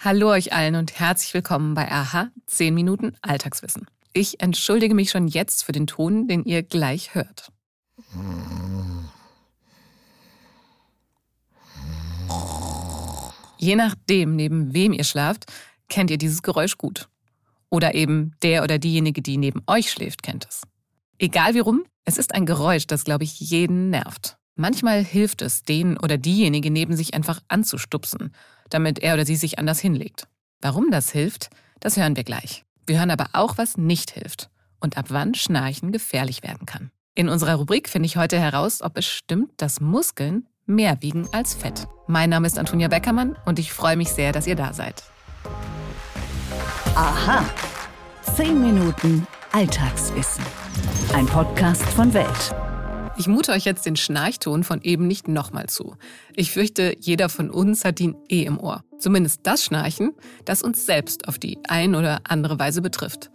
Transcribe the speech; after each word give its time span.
Hallo 0.00 0.30
euch 0.30 0.52
allen 0.52 0.76
und 0.76 1.00
herzlich 1.00 1.34
willkommen 1.34 1.74
bei 1.74 1.90
AHA 1.90 2.30
10 2.46 2.72
Minuten 2.72 3.16
Alltagswissen. 3.20 3.88
Ich 4.12 4.40
entschuldige 4.40 4.94
mich 4.94 5.10
schon 5.10 5.26
jetzt 5.26 5.64
für 5.64 5.72
den 5.72 5.88
Ton, 5.88 6.28
den 6.28 6.44
ihr 6.44 6.62
gleich 6.62 7.16
hört. 7.16 7.50
Je 13.56 13.74
nachdem, 13.74 14.36
neben 14.36 14.72
wem 14.72 14.92
ihr 14.92 15.02
schlaft, 15.02 15.46
kennt 15.88 16.12
ihr 16.12 16.18
dieses 16.18 16.42
Geräusch 16.42 16.78
gut. 16.78 17.08
Oder 17.68 17.96
eben 17.96 18.36
der 18.42 18.62
oder 18.62 18.78
diejenige, 18.78 19.20
die 19.20 19.36
neben 19.36 19.64
euch 19.66 19.90
schläft, 19.90 20.22
kennt 20.22 20.46
es. 20.48 20.62
Egal 21.18 21.54
wie 21.54 21.58
rum, 21.58 21.84
es 22.04 22.18
ist 22.18 22.36
ein 22.36 22.46
Geräusch, 22.46 22.86
das, 22.86 23.02
glaube 23.02 23.24
ich, 23.24 23.40
jeden 23.40 23.90
nervt. 23.90 24.38
Manchmal 24.54 25.04
hilft 25.04 25.42
es, 25.42 25.64
den 25.64 25.98
oder 25.98 26.18
diejenige 26.18 26.70
neben 26.70 26.96
sich 26.96 27.14
einfach 27.14 27.40
anzustupsen, 27.48 28.32
damit 28.70 28.98
er 28.98 29.14
oder 29.14 29.26
sie 29.26 29.36
sich 29.36 29.58
anders 29.58 29.80
hinlegt. 29.80 30.26
Warum 30.60 30.90
das 30.90 31.10
hilft, 31.10 31.50
das 31.80 31.96
hören 31.96 32.16
wir 32.16 32.24
gleich. 32.24 32.64
Wir 32.86 32.98
hören 32.98 33.10
aber 33.10 33.28
auch, 33.32 33.58
was 33.58 33.76
nicht 33.76 34.12
hilft 34.12 34.50
und 34.80 34.96
ab 34.96 35.06
wann 35.08 35.34
Schnarchen 35.34 35.92
gefährlich 35.92 36.42
werden 36.42 36.66
kann. 36.66 36.90
In 37.14 37.28
unserer 37.28 37.56
Rubrik 37.56 37.88
finde 37.88 38.06
ich 38.06 38.16
heute 38.16 38.38
heraus, 38.38 38.80
ob 38.82 38.96
es 38.96 39.06
stimmt, 39.06 39.50
dass 39.56 39.80
Muskeln 39.80 40.46
mehr 40.66 41.02
wiegen 41.02 41.28
als 41.32 41.54
Fett. 41.54 41.86
Mein 42.06 42.30
Name 42.30 42.46
ist 42.46 42.58
Antonia 42.58 42.88
Beckermann 42.88 43.36
und 43.44 43.58
ich 43.58 43.72
freue 43.72 43.96
mich 43.96 44.10
sehr, 44.10 44.32
dass 44.32 44.46
ihr 44.46 44.56
da 44.56 44.72
seid. 44.72 45.02
Aha. 46.94 47.44
10 48.36 48.60
Minuten 48.60 49.26
Alltagswissen. 49.52 50.44
Ein 51.14 51.26
Podcast 51.26 51.82
von 51.82 52.12
Welt. 52.14 52.67
Ich 53.18 53.26
mute 53.26 53.50
euch 53.50 53.64
jetzt 53.64 53.84
den 53.84 53.96
Schnarchton 53.96 54.62
von 54.62 54.80
eben 54.82 55.08
nicht 55.08 55.26
nochmal 55.26 55.66
zu. 55.66 55.96
Ich 56.36 56.52
fürchte, 56.52 56.94
jeder 57.00 57.28
von 57.28 57.50
uns 57.50 57.84
hat 57.84 57.98
ihn 57.98 58.14
eh 58.28 58.44
im 58.44 58.60
Ohr. 58.60 58.84
Zumindest 58.96 59.40
das 59.42 59.64
Schnarchen, 59.64 60.12
das 60.44 60.62
uns 60.62 60.86
selbst 60.86 61.26
auf 61.26 61.36
die 61.36 61.58
ein 61.66 61.96
oder 61.96 62.20
andere 62.24 62.60
Weise 62.60 62.80
betrifft. 62.80 63.32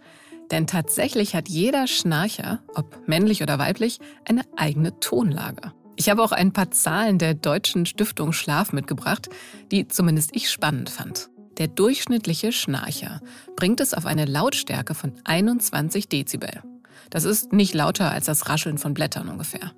Denn 0.50 0.66
tatsächlich 0.66 1.34
hat 1.34 1.50
jeder 1.50 1.86
Schnarcher, 1.86 2.62
ob 2.74 3.06
männlich 3.06 3.42
oder 3.42 3.58
weiblich, 3.58 3.98
eine 4.26 4.42
eigene 4.56 4.98
Tonlage. 5.00 5.72
Ich 5.96 6.08
habe 6.08 6.22
auch 6.22 6.32
ein 6.32 6.54
paar 6.54 6.70
Zahlen 6.70 7.18
der 7.18 7.34
Deutschen 7.34 7.84
Stiftung 7.84 8.32
Schlaf 8.32 8.72
mitgebracht, 8.72 9.28
die 9.70 9.86
zumindest 9.86 10.34
ich 10.34 10.50
spannend 10.50 10.88
fand. 10.88 11.28
Der 11.58 11.68
durchschnittliche 11.68 12.52
Schnarcher 12.52 13.20
bringt 13.54 13.80
es 13.80 13.92
auf 13.92 14.06
eine 14.06 14.24
Lautstärke 14.24 14.94
von 14.94 15.12
21 15.24 16.08
Dezibel. 16.08 16.62
Das 17.10 17.24
ist 17.24 17.52
nicht 17.52 17.74
lauter 17.74 18.10
als 18.10 18.26
das 18.26 18.48
Rascheln 18.48 18.78
von 18.78 18.94
Blättern 18.94 19.28
ungefähr. 19.28 19.72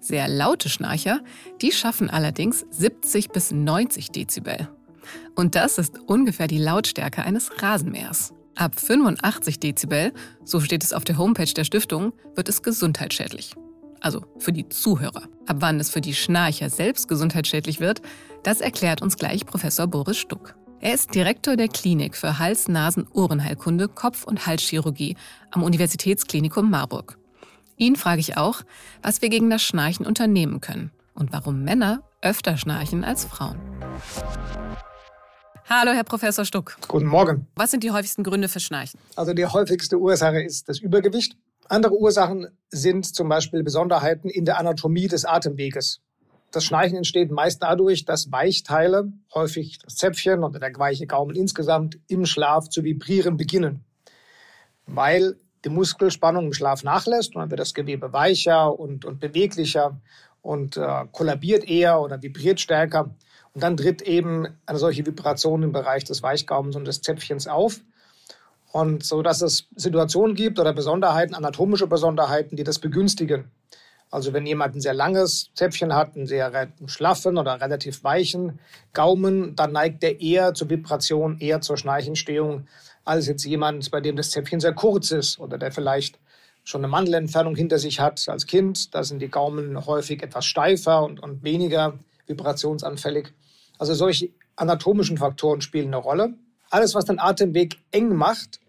Sehr 0.00 0.28
laute 0.28 0.68
Schnarcher, 0.68 1.20
die 1.60 1.72
schaffen 1.72 2.08
allerdings 2.08 2.64
70 2.70 3.30
bis 3.30 3.50
90 3.50 4.10
Dezibel. 4.10 4.68
Und 5.34 5.54
das 5.54 5.78
ist 5.78 5.98
ungefähr 5.98 6.46
die 6.46 6.58
Lautstärke 6.58 7.22
eines 7.22 7.62
Rasenmähers. 7.62 8.32
Ab 8.56 8.78
85 8.78 9.60
Dezibel, 9.60 10.12
so 10.44 10.60
steht 10.60 10.84
es 10.84 10.92
auf 10.92 11.04
der 11.04 11.18
Homepage 11.18 11.52
der 11.52 11.64
Stiftung, 11.64 12.12
wird 12.34 12.48
es 12.48 12.62
gesundheitsschädlich. 12.62 13.54
Also 14.00 14.24
für 14.38 14.52
die 14.52 14.68
Zuhörer. 14.68 15.28
Ab 15.46 15.56
wann 15.60 15.78
es 15.78 15.90
für 15.90 16.00
die 16.00 16.14
Schnarcher 16.14 16.70
selbst 16.70 17.08
gesundheitsschädlich 17.08 17.80
wird, 17.80 18.00
das 18.42 18.60
erklärt 18.60 19.02
uns 19.02 19.16
gleich 19.16 19.44
Professor 19.44 19.86
Boris 19.86 20.16
Stuck. 20.16 20.54
Er 20.82 20.94
ist 20.94 21.14
Direktor 21.14 21.56
der 21.56 21.68
Klinik 21.68 22.16
für 22.16 22.38
Hals-Nasen-Ohrenheilkunde, 22.38 23.86
Kopf- 23.88 24.24
und 24.24 24.46
Halschirurgie 24.46 25.14
am 25.50 25.62
Universitätsklinikum 25.62 26.70
Marburg. 26.70 27.18
Ihn 27.76 27.96
frage 27.96 28.20
ich 28.20 28.38
auch, 28.38 28.62
was 29.02 29.20
wir 29.20 29.28
gegen 29.28 29.50
das 29.50 29.62
Schnarchen 29.62 30.06
unternehmen 30.06 30.62
können 30.62 30.90
und 31.12 31.34
warum 31.34 31.64
Männer 31.64 32.02
öfter 32.22 32.56
schnarchen 32.56 33.04
als 33.04 33.26
Frauen. 33.26 33.60
Hallo, 35.68 35.92
Herr 35.92 36.04
Professor 36.04 36.46
Stuck. 36.46 36.78
Guten 36.88 37.06
Morgen. 37.06 37.46
Was 37.56 37.72
sind 37.72 37.84
die 37.84 37.90
häufigsten 37.90 38.22
Gründe 38.22 38.48
für 38.48 38.60
Schnarchen? 38.60 38.98
Also 39.16 39.34
die 39.34 39.44
häufigste 39.44 39.98
Ursache 39.98 40.42
ist 40.42 40.70
das 40.70 40.78
Übergewicht. 40.78 41.36
Andere 41.68 41.92
Ursachen 41.92 42.48
sind 42.70 43.04
zum 43.04 43.28
Beispiel 43.28 43.62
Besonderheiten 43.62 44.30
in 44.30 44.46
der 44.46 44.58
Anatomie 44.58 45.08
des 45.08 45.26
Atemweges. 45.26 46.00
Das 46.50 46.64
Schnarchen 46.64 46.96
entsteht 46.96 47.30
meist 47.30 47.62
dadurch, 47.62 48.04
dass 48.04 48.32
Weichteile, 48.32 49.12
häufig 49.34 49.78
das 49.78 49.96
Zäpfchen 49.96 50.42
oder 50.42 50.58
der 50.58 50.76
weiche 50.76 51.06
Gaumen 51.06 51.36
insgesamt, 51.36 51.98
im 52.08 52.26
Schlaf 52.26 52.68
zu 52.68 52.82
vibrieren 52.82 53.36
beginnen. 53.36 53.84
Weil 54.86 55.36
die 55.64 55.68
Muskelspannung 55.68 56.46
im 56.46 56.52
Schlaf 56.52 56.82
nachlässt 56.82 57.34
und 57.34 57.42
dann 57.42 57.50
wird 57.50 57.60
das 57.60 57.74
Gewebe 57.74 58.12
weicher 58.12 58.78
und, 58.78 59.04
und 59.04 59.20
beweglicher 59.20 60.00
und 60.42 60.76
äh, 60.76 61.04
kollabiert 61.12 61.68
eher 61.68 62.00
oder 62.00 62.22
vibriert 62.22 62.60
stärker. 62.60 63.14
Und 63.52 63.62
dann 63.62 63.76
tritt 63.76 64.02
eben 64.02 64.48
eine 64.66 64.78
solche 64.78 65.06
Vibration 65.06 65.62
im 65.62 65.72
Bereich 65.72 66.04
des 66.04 66.22
Weichgaumens 66.22 66.76
und 66.76 66.86
des 66.86 67.02
Zäpfchens 67.02 67.46
auf. 67.46 67.80
Und 68.72 69.04
so, 69.04 69.22
dass 69.22 69.42
es 69.42 69.66
Situationen 69.74 70.36
gibt 70.36 70.58
oder 70.58 70.72
Besonderheiten, 70.72 71.34
anatomische 71.34 71.88
Besonderheiten, 71.88 72.56
die 72.56 72.64
das 72.64 72.78
begünstigen. 72.78 73.50
Also 74.10 74.32
wenn 74.32 74.44
jemand 74.44 74.74
ein 74.74 74.80
sehr 74.80 74.94
langes 74.94 75.50
Zäpfchen 75.54 75.94
hat, 75.94 76.16
einen 76.16 76.26
sehr 76.26 76.68
schlaffen 76.86 77.38
oder 77.38 77.60
relativ 77.60 78.02
weichen 78.02 78.58
Gaumen, 78.92 79.54
dann 79.54 79.72
neigt 79.72 80.02
er 80.02 80.20
eher 80.20 80.52
zur 80.52 80.68
Vibration, 80.68 81.38
eher 81.38 81.60
zur 81.60 81.76
Schnarchentstehung, 81.76 82.66
als 83.04 83.28
jetzt 83.28 83.44
jemand, 83.44 83.88
bei 83.90 84.00
dem 84.00 84.16
das 84.16 84.30
Zäpfchen 84.30 84.60
sehr 84.60 84.72
kurz 84.72 85.12
ist 85.12 85.38
oder 85.38 85.58
der 85.58 85.70
vielleicht 85.70 86.18
schon 86.64 86.80
eine 86.80 86.90
Mandelentfernung 86.90 87.54
hinter 87.54 87.78
sich 87.78 88.00
hat 88.00 88.28
als 88.28 88.46
Kind. 88.46 88.94
Da 88.94 89.04
sind 89.04 89.20
die 89.20 89.28
Gaumen 89.28 89.86
häufig 89.86 90.22
etwas 90.22 90.44
steifer 90.44 91.04
und, 91.04 91.20
und 91.20 91.42
weniger 91.42 91.98
vibrationsanfällig. 92.26 93.32
Also 93.78 93.94
solche 93.94 94.30
anatomischen 94.56 95.18
Faktoren 95.18 95.60
spielen 95.60 95.88
eine 95.88 95.96
Rolle. 95.96 96.34
Alles, 96.68 96.94
was 96.94 97.04
den 97.04 97.18
Atemweg 97.18 97.78
eng 97.92 98.14
macht, 98.14 98.60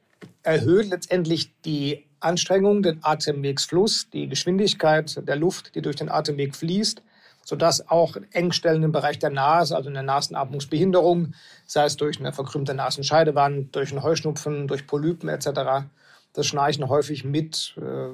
erhöht 0.43 0.89
letztendlich 0.89 1.51
die 1.63 2.05
Anstrengung, 2.21 2.83
den 2.83 2.99
Atemwegsfluss, 3.03 4.09
die 4.09 4.27
Geschwindigkeit 4.27 5.21
der 5.27 5.35
Luft, 5.35 5.75
die 5.75 5.81
durch 5.81 5.95
den 5.95 6.09
Atemweg 6.09 6.55
fließt, 6.55 7.01
sodass 7.43 7.89
auch 7.89 8.15
Engstellen 8.31 8.83
im 8.83 8.91
Bereich 8.91 9.19
der 9.19 9.31
Nase, 9.31 9.75
also 9.75 9.89
eine 9.89 10.03
Nasenatmungsbehinderung, 10.03 11.33
sei 11.65 11.85
es 11.85 11.97
durch 11.97 12.19
eine 12.19 12.33
verkrümmte 12.33 12.73
Nasenscheidewand, 12.73 13.75
durch 13.75 13.91
einen 13.91 14.03
Heuschnupfen, 14.03 14.67
durch 14.67 14.87
Polypen 14.87 15.29
etc., 15.29 15.87
das 16.33 16.47
Schnarchen 16.47 16.87
häufig 16.87 17.25
mit, 17.25 17.75
äh, 17.77 18.09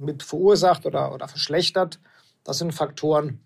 mit 0.00 0.24
verursacht 0.24 0.86
oder, 0.86 1.14
oder 1.14 1.28
verschlechtert. 1.28 2.00
Das 2.42 2.58
sind 2.58 2.72
Faktoren. 2.72 3.40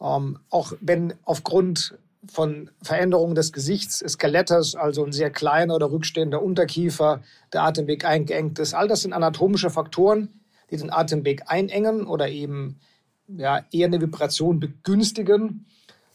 Ähm, 0.00 0.38
auch 0.48 0.74
wenn 0.80 1.14
aufgrund 1.24 1.98
von 2.30 2.70
Veränderungen 2.82 3.34
des 3.34 3.52
Gesichts, 3.52 3.98
des 3.98 4.12
Skelettes, 4.12 4.74
also 4.76 5.04
ein 5.04 5.12
sehr 5.12 5.30
kleiner 5.30 5.74
oder 5.74 5.90
rückstehender 5.90 6.42
Unterkiefer, 6.42 7.22
der 7.52 7.64
Atemweg 7.64 8.04
eingeengt 8.04 8.58
ist. 8.58 8.74
All 8.74 8.88
das 8.88 9.02
sind 9.02 9.12
anatomische 9.12 9.70
Faktoren, 9.70 10.28
die 10.70 10.76
den 10.76 10.92
Atemweg 10.92 11.42
einengen 11.46 12.06
oder 12.06 12.28
eben 12.28 12.78
ja, 13.26 13.64
eher 13.72 13.86
eine 13.86 14.00
Vibration 14.00 14.60
begünstigen. 14.60 15.66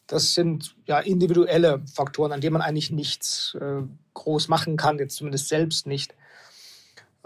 Das 0.07 0.33
sind 0.33 0.75
ja 0.85 0.99
individuelle 0.99 1.81
Faktoren, 1.93 2.31
an 2.31 2.39
denen 2.39 2.53
man 2.53 2.61
eigentlich 2.61 2.91
nichts 2.91 3.57
äh, 3.59 3.83
groß 4.13 4.47
machen 4.47 4.77
kann, 4.77 4.99
jetzt 4.99 5.17
zumindest 5.17 5.49
selbst 5.49 5.87
nicht. 5.87 6.15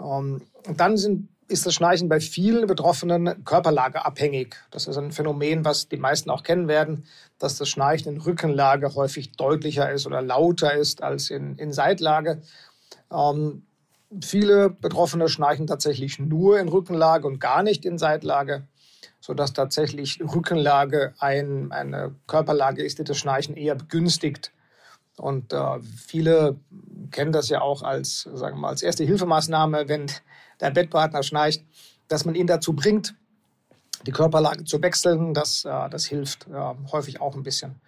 Ähm, 0.00 0.42
dann 0.76 0.96
sind 0.96 1.28
ist 1.52 1.66
das 1.66 1.74
Schnarchen 1.74 2.08
bei 2.08 2.20
vielen 2.20 2.66
Betroffenen 2.66 3.44
körperlageabhängig. 3.44 4.56
Das 4.70 4.86
ist 4.86 4.96
ein 4.96 5.12
Phänomen, 5.12 5.64
was 5.64 5.88
die 5.88 5.96
meisten 5.96 6.30
auch 6.30 6.42
kennen 6.42 6.68
werden, 6.68 7.04
dass 7.38 7.58
das 7.58 7.68
Schnarchen 7.68 8.14
in 8.14 8.20
Rückenlage 8.20 8.94
häufig 8.94 9.32
deutlicher 9.32 9.90
ist 9.90 10.06
oder 10.06 10.22
lauter 10.22 10.74
ist 10.74 11.02
als 11.02 11.30
in, 11.30 11.56
in 11.56 11.72
Seitlage. 11.72 12.42
Ähm, 13.12 13.66
viele 14.22 14.70
Betroffene 14.70 15.28
schnarchen 15.28 15.66
tatsächlich 15.66 16.18
nur 16.18 16.58
in 16.58 16.68
Rückenlage 16.68 17.26
und 17.26 17.38
gar 17.38 17.62
nicht 17.62 17.84
in 17.84 17.98
Seitlage, 17.98 18.66
sodass 19.20 19.52
tatsächlich 19.52 20.20
Rückenlage 20.20 21.14
ein, 21.18 21.72
eine 21.72 22.14
Körperlage 22.26 22.82
ist, 22.82 22.98
die 22.98 23.04
das 23.04 23.18
Schnarchen 23.18 23.56
eher 23.56 23.74
begünstigt. 23.74 24.52
Und 25.16 25.52
äh, 25.52 25.80
viele 25.80 26.56
kennen 27.10 27.32
das 27.32 27.48
ja 27.48 27.60
auch 27.60 27.82
als, 27.82 28.22
sagen 28.32 28.56
wir 28.56 28.62
mal, 28.62 28.68
als 28.70 28.82
erste 28.82 29.04
Hilfemaßnahme, 29.04 29.88
wenn 29.88 30.06
der 30.62 30.70
Bettpartner 30.70 31.22
schnarcht, 31.22 31.62
dass 32.08 32.24
man 32.24 32.34
ihn 32.34 32.46
dazu 32.46 32.72
bringt, 32.72 33.14
die 34.06 34.12
Körperlage 34.12 34.64
zu 34.64 34.80
wechseln. 34.82 35.34
Das, 35.34 35.64
äh, 35.64 35.90
das 35.90 36.06
hilft 36.06 36.46
äh, 36.48 36.74
häufig 36.90 37.20
auch 37.20 37.36
ein 37.36 37.42
bisschen. 37.42 37.80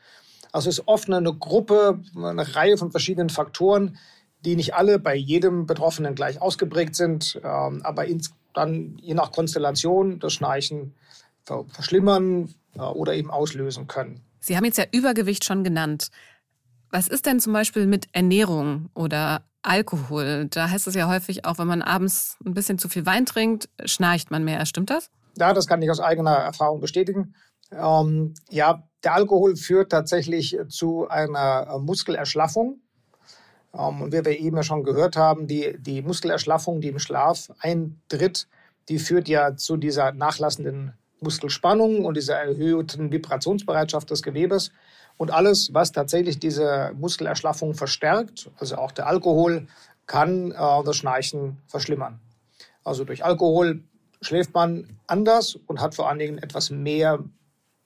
Also 0.52 0.68
es 0.68 0.78
ist 0.78 0.88
oft 0.88 1.10
eine 1.10 1.34
Gruppe, 1.34 2.00
eine 2.14 2.54
Reihe 2.54 2.76
von 2.76 2.90
verschiedenen 2.90 3.30
Faktoren, 3.30 3.98
die 4.44 4.56
nicht 4.56 4.74
alle 4.74 4.98
bei 4.98 5.14
jedem 5.14 5.66
Betroffenen 5.66 6.14
gleich 6.14 6.40
ausgeprägt 6.40 6.94
sind, 6.94 7.40
ähm, 7.42 7.80
aber 7.82 8.04
dann 8.52 8.98
je 9.00 9.14
nach 9.14 9.32
Konstellation 9.32 10.20
das 10.20 10.34
Schnarchen 10.34 10.94
verschlimmern 11.68 12.54
äh, 12.74 12.80
oder 12.80 13.14
eben 13.14 13.30
auslösen 13.30 13.86
können. 13.86 14.20
Sie 14.40 14.56
haben 14.56 14.64
jetzt 14.64 14.78
ja 14.78 14.84
Übergewicht 14.92 15.44
schon 15.44 15.64
genannt. 15.64 16.10
Was 16.94 17.08
ist 17.08 17.26
denn 17.26 17.40
zum 17.40 17.52
Beispiel 17.52 17.86
mit 17.86 18.06
Ernährung 18.12 18.88
oder 18.94 19.42
Alkohol? 19.62 20.46
Da 20.48 20.70
heißt 20.70 20.86
es 20.86 20.94
ja 20.94 21.08
häufig 21.08 21.44
auch, 21.44 21.58
wenn 21.58 21.66
man 21.66 21.82
abends 21.82 22.36
ein 22.46 22.54
bisschen 22.54 22.78
zu 22.78 22.88
viel 22.88 23.04
Wein 23.04 23.26
trinkt, 23.26 23.68
schnarcht 23.84 24.30
man 24.30 24.44
mehr. 24.44 24.64
Stimmt 24.64 24.90
das? 24.90 25.10
Ja, 25.36 25.52
das 25.52 25.66
kann 25.66 25.82
ich 25.82 25.90
aus 25.90 25.98
eigener 25.98 26.36
Erfahrung 26.36 26.78
bestätigen. 26.80 27.34
Ähm, 27.72 28.34
ja, 28.48 28.84
der 29.02 29.14
Alkohol 29.14 29.56
führt 29.56 29.90
tatsächlich 29.90 30.56
zu 30.68 31.08
einer 31.08 31.80
Muskelerschlaffung. 31.80 32.78
Ähm, 33.76 34.02
und 34.02 34.12
wie 34.12 34.24
wir 34.24 34.38
eben 34.38 34.56
ja 34.56 34.62
schon 34.62 34.84
gehört 34.84 35.16
haben, 35.16 35.48
die, 35.48 35.74
die 35.80 36.00
Muskelerschlaffung, 36.00 36.80
die 36.80 36.90
im 36.90 37.00
Schlaf 37.00 37.50
eintritt, 37.58 38.46
die 38.88 39.00
führt 39.00 39.28
ja 39.28 39.56
zu 39.56 39.76
dieser 39.76 40.12
nachlassenden 40.12 40.92
Muskelspannung 41.20 42.04
und 42.04 42.16
dieser 42.16 42.36
erhöhten 42.36 43.10
Vibrationsbereitschaft 43.10 44.10
des 44.10 44.22
Gewebes. 44.22 44.70
Und 45.16 45.30
alles, 45.30 45.72
was 45.72 45.92
tatsächlich 45.92 46.38
diese 46.38 46.92
Muskelerschlaffung 46.98 47.74
verstärkt, 47.74 48.50
also 48.58 48.76
auch 48.76 48.92
der 48.92 49.06
Alkohol, 49.06 49.66
kann 50.06 50.50
äh, 50.50 50.84
das 50.84 50.96
Schnarchen 50.96 51.58
verschlimmern. 51.66 52.20
Also 52.82 53.04
durch 53.04 53.24
Alkohol 53.24 53.82
schläft 54.20 54.54
man 54.54 54.98
anders 55.06 55.56
und 55.66 55.80
hat 55.80 55.94
vor 55.94 56.08
allen 56.08 56.18
Dingen 56.18 56.38
etwas 56.38 56.70
mehr 56.70 57.20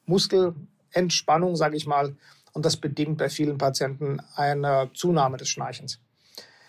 Muskelentspannung, 0.07 1.57
sage 1.57 1.77
ich 1.77 1.87
mal. 1.87 2.17
Und 2.53 2.65
das 2.65 2.77
bedingt 2.77 3.19
bei 3.19 3.29
vielen 3.29 3.59
Patienten 3.59 4.21
eine 4.35 4.91
Zunahme 4.95 5.37
des 5.37 5.49
Schnarchens. 5.49 6.01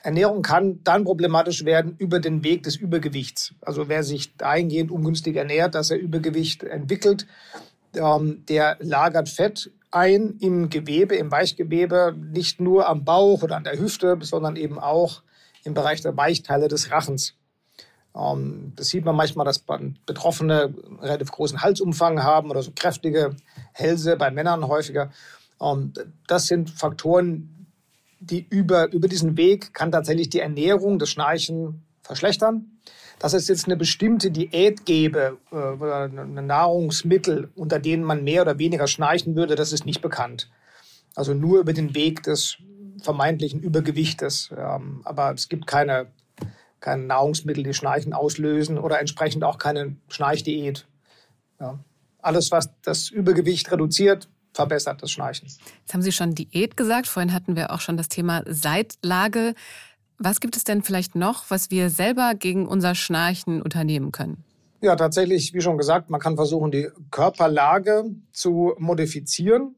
Ernährung 0.04 0.42
kann 0.42 0.82
dann 0.84 1.04
problematisch 1.04 1.66
werden 1.66 1.96
über 1.98 2.20
den 2.20 2.44
Weg 2.44 2.64
des 2.64 2.76
Übergewichts. 2.76 3.54
Also 3.62 3.90
wer 3.90 4.04
sich 4.04 4.36
dahingehend 4.38 4.92
ungünstig 4.92 5.36
ernährt, 5.36 5.76
dass 5.76 5.90
er 5.90 5.98
Übergewicht 5.98 6.64
entwickelt, 6.64 7.28
ähm, 7.96 8.46
der 8.48 8.78
lagert 8.80 9.30
Fett 9.30 9.72
ein 9.92 10.38
im 10.40 10.70
Gewebe, 10.70 11.16
im 11.16 11.32
Weichgewebe, 11.32 12.16
nicht 12.18 12.60
nur 12.60 12.88
am 12.88 13.06
Bauch 13.06 13.44
oder 13.44 13.56
an 13.56 13.64
der 13.64 13.80
Hüfte, 13.80 14.18
sondern 14.22 14.56
eben 14.56 14.80
auch 14.80 15.24
im 15.64 15.74
Bereich 15.74 16.02
der 16.02 16.16
Weichteile 16.16 16.68
des 16.68 16.92
Rachens. 16.92 17.36
Ähm, 18.16 18.74
das 18.76 18.88
sieht 18.90 19.06
man 19.06 19.16
manchmal, 19.16 19.46
dass 19.46 19.60
Betroffene 19.60 20.74
einen 20.86 21.00
relativ 21.00 21.32
großen 21.32 21.62
Halsumfang 21.62 22.24
haben 22.24 22.50
oder 22.50 22.62
so 22.62 22.72
kräftige 22.76 23.36
Hälse, 23.74 24.16
bei 24.18 24.32
Männern 24.32 24.68
häufiger. 24.68 25.12
Ähm, 25.62 25.94
das 26.28 26.48
sind 26.48 26.70
Faktoren, 26.70 27.68
die 28.20 28.46
über, 28.50 28.92
über 28.92 29.08
diesen 29.08 29.38
Weg 29.38 29.74
kann 29.74 29.92
tatsächlich 29.92 30.30
die 30.30 30.40
Ernährung, 30.40 31.00
das 31.00 31.10
Schnarchen 31.10 31.86
verschlechtern. 32.10 32.80
Dass 33.20 33.34
es 33.34 33.48
jetzt 33.48 33.66
eine 33.66 33.78
bestimmte 33.78 34.32
Diät 34.32 34.86
gäbe 34.86 35.38
äh, 35.52 36.42
Nahrungsmittel, 36.42 37.52
unter 37.56 37.78
denen 37.78 38.04
man 38.04 38.24
mehr 38.24 38.42
oder 38.42 38.58
weniger 38.58 38.88
schnarchen 38.88 39.36
würde, 39.36 39.54
das 39.56 39.74
ist 39.74 39.86
nicht 39.86 40.02
bekannt. 40.02 40.50
Also 41.16 41.36
nur 41.36 41.60
über 41.60 41.74
den 41.74 41.94
Weg 41.94 42.24
des 42.24 42.58
vermeintlichen 43.04 43.60
Übergewichtes. 43.60 44.50
Ähm, 44.58 45.02
aber 45.06 45.34
es 45.34 45.50
gibt 45.50 45.68
keine, 45.68 46.08
keine 46.80 47.04
Nahrungsmittel, 47.04 47.64
die 47.64 47.76
Schnarchen 47.76 48.14
auslösen 48.14 48.80
oder 48.80 49.00
entsprechend 49.00 49.44
auch 49.44 49.60
keine 49.60 49.96
Schnarchdiät. 50.08 50.88
Alles, 52.22 52.52
was 52.52 52.70
das 52.82 53.10
Übergewicht 53.10 53.72
reduziert, 53.72 54.30
verbessert 54.54 55.04
das 55.04 55.12
Schnarchen. 55.12 55.48
Jetzt 55.48 55.94
haben 55.94 56.02
Sie 56.02 56.12
schon 56.12 56.34
Diät 56.34 56.76
gesagt. 56.76 57.08
Vorhin 57.08 57.34
hatten 57.34 57.56
wir 57.56 57.72
auch 57.72 57.82
schon 57.82 57.98
das 57.98 58.10
Thema 58.10 58.44
Seitlage. 58.48 59.54
Was 60.21 60.42
gibt 60.42 60.57
es 60.57 60.66
denn 60.66 60.83
vielleicht 60.83 61.16
noch, 61.16 61.45
was 61.50 61.71
wir 61.71 61.89
selber 61.89 62.33
gegen 62.38 62.68
unser 62.68 62.94
Schnarchen 62.94 63.62
unternehmen 63.62 64.12
können? 64.12 64.44
Ja, 64.81 64.98
tatsächlich, 64.98 65.54
wie 65.54 65.62
schon 65.62 65.77
gesagt, 65.77 66.10
man 66.10 66.19
kann 66.19 66.36
versuchen, 66.36 66.71
die 66.71 66.89
Körperlage 67.10 68.04
zu 68.33 68.74
modifizieren. 68.77 69.75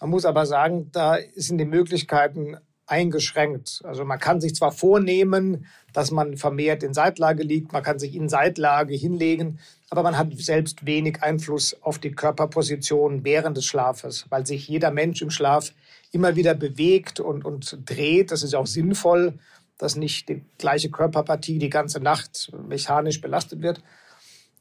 Man 0.00 0.10
muss 0.10 0.24
aber 0.24 0.44
sagen, 0.44 0.90
da 0.90 1.18
sind 1.36 1.58
die 1.58 1.64
Möglichkeiten 1.64 2.56
eingeschränkt. 2.86 3.82
Also 3.84 4.04
man 4.04 4.18
kann 4.18 4.40
sich 4.40 4.54
zwar 4.54 4.72
vornehmen, 4.72 5.66
dass 5.92 6.10
man 6.10 6.36
vermehrt 6.36 6.82
in 6.82 6.94
Seitlage 6.94 7.42
liegt, 7.42 7.72
man 7.72 7.82
kann 7.82 7.98
sich 7.98 8.14
in 8.14 8.28
Seitlage 8.28 8.94
hinlegen, 8.94 9.58
aber 9.90 10.02
man 10.02 10.16
hat 10.18 10.28
selbst 10.36 10.86
wenig 10.86 11.22
Einfluss 11.22 11.76
auf 11.82 11.98
die 11.98 12.12
Körperposition 12.12 13.24
während 13.24 13.56
des 13.56 13.64
Schlafes, 13.64 14.26
weil 14.30 14.46
sich 14.46 14.68
jeder 14.68 14.90
Mensch 14.90 15.22
im 15.22 15.30
Schlaf 15.30 15.72
immer 16.12 16.36
wieder 16.36 16.54
bewegt 16.54 17.18
und, 17.18 17.44
und 17.44 17.78
dreht. 17.84 18.30
Das 18.30 18.42
ist 18.42 18.54
auch 18.54 18.66
sinnvoll, 18.66 19.38
dass 19.78 19.96
nicht 19.96 20.28
die 20.28 20.44
gleiche 20.58 20.90
Körperpartie 20.90 21.58
die 21.58 21.70
ganze 21.70 22.00
Nacht 22.00 22.52
mechanisch 22.66 23.20
belastet 23.20 23.62
wird. 23.62 23.82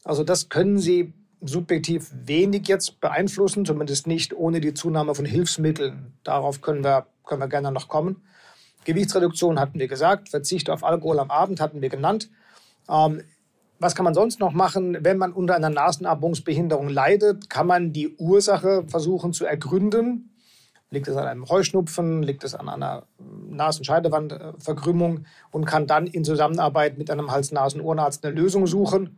Also 0.04 0.24
das 0.24 0.50
können 0.50 0.78
Sie 0.80 1.14
subjektiv 1.42 2.12
wenig 2.26 2.68
jetzt 2.68 3.00
beeinflussen, 3.02 3.66
zumindest 3.66 4.08
nicht 4.08 4.34
ohne 4.34 4.62
die 4.62 4.74
Zunahme 4.74 5.16
von 5.16 5.26
Hilfsmitteln. 5.26 6.14
Darauf 6.24 6.62
können 6.62 6.84
wir, 6.84 7.08
können 7.26 7.42
wir 7.42 7.48
gerne 7.48 7.72
noch 7.72 7.88
kommen. 7.88 8.22
Gewichtsreduktion 8.86 9.60
hatten 9.60 9.80
wir 9.80 9.88
gesagt, 9.88 10.30
Verzicht 10.30 10.70
auf 10.70 10.84
Alkohol 10.84 11.20
am 11.20 11.32
Abend 11.32 11.60
hatten 11.60 11.82
wir 11.82 11.90
genannt. 11.90 12.30
Ähm, 12.90 13.24
was 13.80 13.96
kann 13.96 14.06
man 14.06 14.14
sonst 14.14 14.40
noch 14.40 14.54
machen? 14.54 14.98
Wenn 15.02 15.18
man 15.18 15.34
unter 15.34 15.56
einer 15.56 15.70
Nasenatmungsbehinderung 15.70 16.88
leidet, 16.88 17.50
kann 17.50 17.68
man 17.68 17.92
die 17.92 18.16
Ursache 18.16 18.86
versuchen 18.88 19.34
zu 19.34 19.46
ergründen. 19.46 20.32
Liegt 20.92 21.08
es 21.08 21.18
an 21.18 21.28
einem 21.28 21.50
Heuschnupfen? 21.50 22.24
Liegt 22.24 22.44
es 22.44 22.56
an 22.56 22.70
einer 22.70 23.06
Nasenscheidewandverkrümmung? 23.56 25.26
Und 25.52 25.66
kann 25.66 25.88
dann 25.88 26.08
in 26.08 26.24
Zusammenarbeit 26.24 26.98
mit 26.98 27.10
einem 27.10 27.32
Hals-Nasen-Ohrenarzt 27.32 28.26
eine 28.26 28.36
Lösung 28.36 28.68
suchen. 28.68 29.18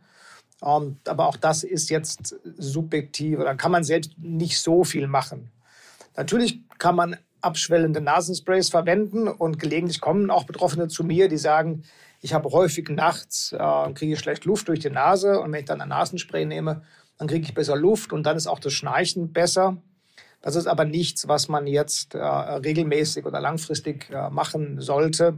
Ähm, 0.64 0.96
aber 1.06 1.26
auch 1.28 1.36
das 1.36 1.62
ist 1.62 1.90
jetzt 1.90 2.36
subjektiv, 2.56 3.38
oder 3.38 3.54
kann 3.54 3.72
man 3.72 3.84
selbst 3.84 4.18
nicht 4.18 4.58
so 4.58 4.84
viel 4.84 5.06
machen. 5.06 5.50
Natürlich 6.16 6.60
kann 6.78 6.96
man 6.96 7.16
abschwellende 7.40 8.00
Nasensprays 8.00 8.68
verwenden 8.68 9.28
und 9.28 9.58
gelegentlich 9.58 10.00
kommen 10.00 10.30
auch 10.30 10.44
Betroffene 10.44 10.88
zu 10.88 11.04
mir, 11.04 11.28
die 11.28 11.36
sagen, 11.36 11.84
ich 12.20 12.34
habe 12.34 12.50
häufig 12.50 12.88
nachts, 12.88 13.52
äh, 13.52 13.92
kriege 13.92 14.14
ich 14.14 14.18
schlecht 14.18 14.44
Luft 14.44 14.66
durch 14.68 14.80
die 14.80 14.90
Nase 14.90 15.40
und 15.40 15.52
wenn 15.52 15.60
ich 15.60 15.66
dann 15.66 15.80
ein 15.80 15.88
Nasenspray 15.88 16.44
nehme, 16.44 16.82
dann 17.16 17.28
kriege 17.28 17.44
ich 17.44 17.54
besser 17.54 17.76
Luft 17.76 18.12
und 18.12 18.24
dann 18.24 18.36
ist 18.36 18.46
auch 18.46 18.58
das 18.58 18.72
Schnarchen 18.72 19.32
besser. 19.32 19.76
Das 20.40 20.54
ist 20.54 20.66
aber 20.66 20.84
nichts, 20.84 21.26
was 21.26 21.48
man 21.48 21.66
jetzt 21.66 22.14
äh, 22.14 22.18
regelmäßig 22.22 23.26
oder 23.26 23.40
langfristig 23.40 24.10
äh, 24.10 24.30
machen 24.30 24.80
sollte, 24.80 25.36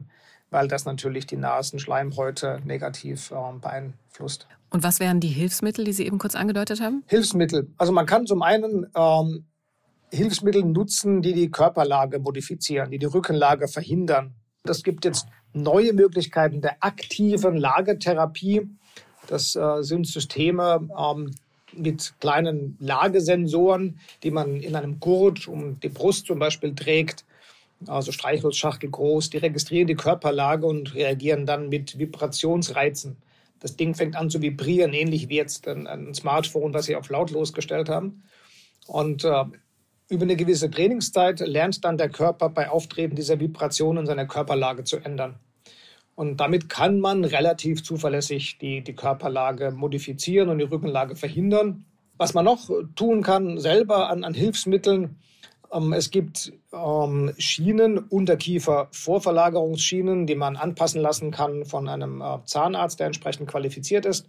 weil 0.50 0.68
das 0.68 0.84
natürlich 0.84 1.26
die 1.26 1.36
Nasenschleimhäute 1.36 2.60
negativ 2.64 3.30
äh, 3.30 3.34
beeinflusst. 3.60 4.46
Und 4.70 4.82
was 4.82 5.00
wären 5.00 5.20
die 5.20 5.28
Hilfsmittel, 5.28 5.84
die 5.84 5.92
Sie 5.92 6.06
eben 6.06 6.18
kurz 6.18 6.34
angedeutet 6.34 6.80
haben? 6.80 7.02
Hilfsmittel. 7.06 7.68
Also 7.76 7.92
man 7.92 8.06
kann 8.06 8.26
zum 8.26 8.42
einen 8.42 8.86
ähm, 8.94 9.46
Hilfsmittel 10.12 10.64
nutzen, 10.64 11.22
die 11.22 11.32
die 11.32 11.50
Körperlage 11.50 12.18
modifizieren, 12.18 12.90
die 12.90 12.98
die 12.98 13.06
Rückenlage 13.06 13.68
verhindern. 13.68 14.34
Das 14.64 14.82
gibt 14.82 15.04
jetzt 15.04 15.26
neue 15.52 15.92
Möglichkeiten 15.92 16.60
der 16.60 16.76
aktiven 16.80 17.56
Lagetherapie. 17.56 18.68
Das 19.26 19.56
äh, 19.56 19.82
sind 19.82 20.06
Systeme 20.06 20.88
ähm, 20.96 21.34
mit 21.72 22.14
kleinen 22.20 22.76
Lagesensoren, 22.80 23.98
die 24.22 24.30
man 24.30 24.56
in 24.56 24.76
einem 24.76 25.00
Gurt 25.00 25.48
um 25.48 25.78
die 25.80 25.88
Brust 25.88 26.26
zum 26.26 26.38
Beispiel 26.38 26.74
trägt. 26.74 27.24
Also 27.86 28.12
Streichholzschachtel 28.12 28.90
groß, 28.90 29.30
die 29.30 29.38
registrieren 29.38 29.86
die 29.86 29.94
Körperlage 29.94 30.66
und 30.66 30.94
reagieren 30.94 31.46
dann 31.46 31.68
mit 31.68 31.98
Vibrationsreizen. 31.98 33.16
Das 33.60 33.76
Ding 33.76 33.94
fängt 33.94 34.16
an 34.16 34.30
zu 34.30 34.40
vibrieren, 34.42 34.92
ähnlich 34.92 35.28
wie 35.28 35.36
jetzt 35.36 35.68
ein, 35.68 35.86
ein 35.86 36.14
Smartphone, 36.14 36.74
was 36.74 36.86
sie 36.86 36.96
auf 36.96 37.08
lautlos 37.08 37.52
gestellt 37.52 37.88
haben. 37.88 38.22
Und 38.86 39.24
äh, 39.24 39.44
über 40.08 40.22
eine 40.22 40.36
gewisse 40.36 40.70
Trainingszeit 40.70 41.40
lernt 41.40 41.84
dann 41.84 41.96
der 41.96 42.08
Körper 42.08 42.48
bei 42.48 42.68
Auftreten 42.68 43.16
dieser 43.16 43.38
Vibrationen 43.38 44.06
seine 44.06 44.26
Körperlage 44.26 44.84
zu 44.84 44.96
ändern. 44.98 45.38
Und 46.20 46.36
damit 46.36 46.68
kann 46.68 47.00
man 47.00 47.24
relativ 47.24 47.82
zuverlässig 47.82 48.58
die, 48.58 48.82
die 48.82 48.92
Körperlage 48.92 49.70
modifizieren 49.70 50.50
und 50.50 50.58
die 50.58 50.64
Rückenlage 50.64 51.16
verhindern. 51.16 51.86
Was 52.18 52.34
man 52.34 52.44
noch 52.44 52.68
tun 52.94 53.22
kann, 53.22 53.58
selber 53.58 54.10
an, 54.10 54.22
an 54.22 54.34
Hilfsmitteln, 54.34 55.16
ähm, 55.72 55.94
es 55.94 56.10
gibt 56.10 56.52
ähm, 56.74 57.32
Schienen, 57.38 57.96
Unterkiefer-Vorverlagerungsschienen, 57.96 60.26
die 60.26 60.34
man 60.34 60.58
anpassen 60.58 61.00
lassen 61.00 61.30
kann 61.30 61.64
von 61.64 61.88
einem 61.88 62.20
äh, 62.20 62.36
Zahnarzt, 62.44 63.00
der 63.00 63.06
entsprechend 63.06 63.48
qualifiziert 63.48 64.04
ist. 64.04 64.28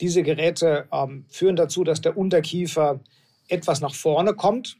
Diese 0.00 0.24
Geräte 0.24 0.88
ähm, 0.92 1.24
führen 1.28 1.54
dazu, 1.54 1.84
dass 1.84 2.00
der 2.00 2.18
Unterkiefer 2.18 2.98
etwas 3.46 3.80
nach 3.80 3.94
vorne 3.94 4.34
kommt 4.34 4.76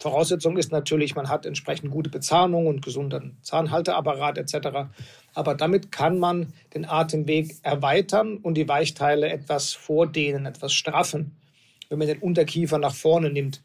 Voraussetzung 0.00 0.56
ist 0.56 0.72
natürlich, 0.72 1.14
man 1.14 1.28
hat 1.28 1.44
entsprechend 1.44 1.90
gute 1.90 2.08
Bezahnung 2.08 2.66
und 2.66 2.82
gesunden 2.82 3.36
Zahnhalteapparat 3.42 4.38
etc. 4.38 4.88
Aber 5.34 5.54
damit 5.54 5.92
kann 5.92 6.18
man 6.18 6.54
den 6.72 6.88
Atemweg 6.88 7.56
erweitern 7.62 8.38
und 8.38 8.54
die 8.54 8.66
Weichteile 8.66 9.28
etwas 9.28 9.74
vordehnen, 9.74 10.46
etwas 10.46 10.72
straffen, 10.72 11.36
wenn 11.90 11.98
man 11.98 12.08
den 12.08 12.18
Unterkiefer 12.18 12.78
nach 12.78 12.94
vorne 12.94 13.28
nimmt. 13.28 13.62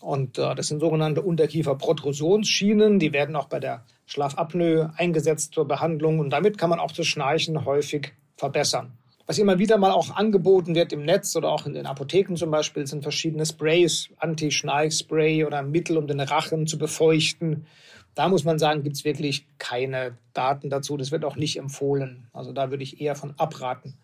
Und 0.00 0.38
äh, 0.38 0.54
das 0.54 0.68
sind 0.68 0.80
sogenannte 0.80 1.20
Unterkieferprotrusionsschienen, 1.20 2.98
die 2.98 3.12
werden 3.12 3.36
auch 3.36 3.48
bei 3.48 3.60
der 3.60 3.84
Schlafapnoe 4.06 4.94
eingesetzt 4.96 5.52
zur 5.52 5.68
Behandlung 5.68 6.18
und 6.18 6.30
damit 6.30 6.56
kann 6.56 6.70
man 6.70 6.80
auch 6.80 6.92
das 6.92 7.06
Schnarchen 7.06 7.66
häufig 7.66 8.14
verbessern. 8.36 8.92
Was 9.28 9.36
immer 9.36 9.58
wieder 9.58 9.76
mal 9.76 9.90
auch 9.90 10.16
angeboten 10.16 10.74
wird 10.74 10.90
im 10.94 11.04
Netz 11.04 11.36
oder 11.36 11.50
auch 11.50 11.66
in 11.66 11.74
den 11.74 11.84
Apotheken 11.84 12.34
zum 12.34 12.50
Beispiel, 12.50 12.86
sind 12.86 13.02
verschiedene 13.02 13.44
Sprays, 13.44 14.08
Anti-Schnarch-Spray 14.16 15.44
oder 15.44 15.62
Mittel, 15.62 15.98
um 15.98 16.06
den 16.06 16.20
Rachen 16.20 16.66
zu 16.66 16.78
befeuchten. 16.78 17.66
Da 18.14 18.30
muss 18.30 18.44
man 18.44 18.58
sagen, 18.58 18.82
gibt 18.82 18.96
es 18.96 19.04
wirklich 19.04 19.46
keine 19.58 20.16
Daten 20.32 20.70
dazu. 20.70 20.96
Das 20.96 21.12
wird 21.12 21.26
auch 21.26 21.36
nicht 21.36 21.58
empfohlen. 21.58 22.26
Also 22.32 22.52
da 22.52 22.70
würde 22.70 22.82
ich 22.82 23.02
eher 23.02 23.16
von 23.16 23.34
abraten. 23.36 23.98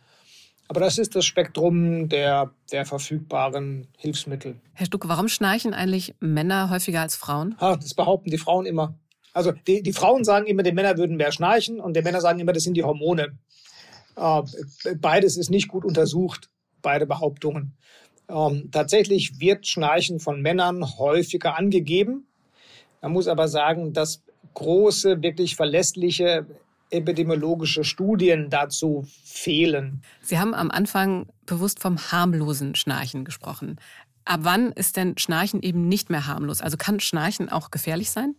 Aber 0.68 0.80
das 0.80 0.98
ist 0.98 1.16
das 1.16 1.24
Spektrum 1.24 2.10
der, 2.10 2.50
der 2.70 2.84
verfügbaren 2.84 3.88
Hilfsmittel. 3.96 4.60
Herr 4.74 4.84
Stuck, 4.84 5.08
warum 5.08 5.28
schnarchen 5.28 5.72
eigentlich 5.72 6.14
Männer 6.20 6.68
häufiger 6.68 7.00
als 7.00 7.16
Frauen? 7.16 7.56
Ha, 7.62 7.76
das 7.76 7.94
behaupten 7.94 8.30
die 8.30 8.36
Frauen 8.36 8.66
immer. 8.66 8.94
Also 9.32 9.52
die, 9.52 9.82
die 9.82 9.92
Frauen 9.94 10.22
sagen 10.22 10.46
immer, 10.46 10.62
die 10.62 10.72
Männer 10.72 10.98
würden 10.98 11.16
mehr 11.16 11.32
schnarchen 11.32 11.80
und 11.80 11.96
die 11.96 12.02
Männer 12.02 12.20
sagen 12.20 12.38
immer, 12.40 12.52
das 12.52 12.62
sind 12.62 12.76
die 12.76 12.84
Hormone. 12.84 13.38
Äh, 14.16 14.42
beides 14.96 15.36
ist 15.36 15.50
nicht 15.50 15.68
gut 15.68 15.84
untersucht, 15.84 16.50
beide 16.82 17.06
Behauptungen. 17.06 17.76
Ähm, 18.28 18.70
tatsächlich 18.70 19.40
wird 19.40 19.66
Schnarchen 19.66 20.20
von 20.20 20.40
Männern 20.40 20.98
häufiger 20.98 21.56
angegeben. 21.58 22.26
Man 23.02 23.12
muss 23.12 23.28
aber 23.28 23.48
sagen, 23.48 23.92
dass 23.92 24.22
große, 24.54 25.22
wirklich 25.22 25.56
verlässliche 25.56 26.46
epidemiologische 26.90 27.84
Studien 27.84 28.50
dazu 28.50 29.06
fehlen. 29.24 30.02
Sie 30.22 30.38
haben 30.38 30.54
am 30.54 30.70
Anfang 30.70 31.26
bewusst 31.44 31.80
vom 31.80 31.98
harmlosen 31.98 32.74
Schnarchen 32.74 33.24
gesprochen. 33.24 33.80
Ab 34.24 34.40
wann 34.42 34.72
ist 34.72 34.96
denn 34.96 35.18
Schnarchen 35.18 35.62
eben 35.62 35.88
nicht 35.88 36.08
mehr 36.08 36.26
harmlos? 36.26 36.62
Also 36.62 36.76
kann 36.76 37.00
Schnarchen 37.00 37.48
auch 37.48 37.70
gefährlich 37.70 38.10
sein? 38.10 38.34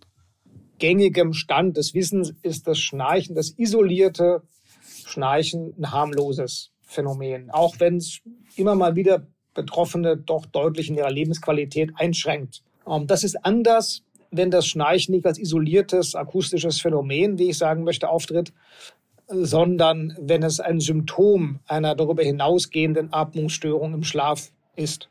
Gängigem 0.80 1.34
Stand 1.34 1.78
des 1.78 1.94
Wissens 1.94 2.34
ist 2.42 2.68
das 2.68 2.80
Schnarchen, 2.80 3.36
das 3.36 3.54
isolierte 3.58 4.42
Schnarchen, 5.06 5.74
ein 5.78 5.92
harmloses 5.92 6.72
Phänomen. 6.82 7.50
Auch 7.52 7.80
wenn 7.80 7.98
es 7.98 8.20
immer 8.56 8.76
mal 8.76 8.96
wieder 8.96 9.28
Betroffene 9.54 10.18
doch 10.18 10.46
deutlich 10.46 10.90
in 10.90 10.98
ihrer 10.98 11.12
Lebensqualität 11.12 11.92
einschränkt. 11.96 12.62
Ähm, 12.88 13.08
das 13.08 13.24
ist 13.24 13.44
anders, 13.46 14.04
wenn 14.32 14.52
das 14.52 14.68
Schnarchen 14.68 15.16
nicht 15.16 15.26
als 15.26 15.40
isoliertes 15.40 16.14
akustisches 16.14 16.82
Phänomen, 16.82 17.40
wie 17.40 17.50
ich 17.50 17.58
sagen 17.58 17.84
möchte, 17.84 18.10
auftritt, 18.10 18.54
sondern 19.28 20.16
wenn 20.20 20.44
es 20.44 20.60
ein 20.60 20.80
Symptom 20.80 21.60
einer 21.68 21.96
darüber 21.96 22.22
hinausgehenden 22.22 23.12
Atmungsstörung 23.12 23.94
im 23.94 24.04
Schlaf 24.04 24.52
ist. 24.76 25.10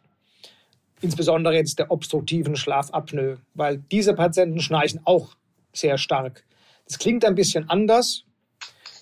Insbesondere 1.01 1.55
jetzt 1.55 1.79
der 1.79 1.91
obstruktiven 1.91 2.55
Schlafapnoe, 2.55 3.39
weil 3.55 3.79
diese 3.91 4.15
Patienten 4.15 4.61
schnarchen 4.61 5.01
auch 5.05 5.35
sehr 5.73 5.99
stark. 5.99 6.45
Das 6.87 6.99
klingt 6.99 7.25
ein 7.25 7.35
bisschen 7.35 7.69
anders. 7.69 8.25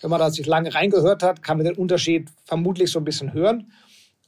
Wenn 0.03 0.11
man 0.11 0.19
da 0.19 0.31
sich 0.31 0.47
lange 0.47 0.75
reingehört 0.75 1.23
hat, 1.23 1.43
kann 1.43 1.57
man 1.57 1.65
den 1.65 1.77
Unterschied 1.77 2.29
vermutlich 2.45 2.91
so 2.91 2.99
ein 2.99 3.05
bisschen 3.05 3.33
hören. 3.33 3.73